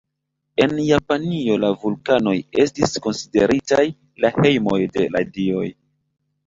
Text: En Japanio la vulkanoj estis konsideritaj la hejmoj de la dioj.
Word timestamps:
En 0.63 0.71
Japanio 0.85 1.57
la 1.65 1.69
vulkanoj 1.83 2.35
estis 2.65 2.97
konsideritaj 3.07 3.87
la 4.27 4.35
hejmoj 4.41 4.81
de 4.99 5.11
la 5.17 5.25
dioj. 5.39 5.65